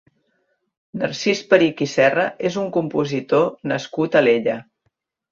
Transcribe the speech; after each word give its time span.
Narcís 1.01 1.41
Perich 1.51 1.83
i 1.85 1.87
Serra 1.91 2.23
és 2.51 2.57
un 2.61 2.71
compositor 2.77 3.45
nascut 3.73 4.17
a 4.19 4.23
Alella. 4.23 4.57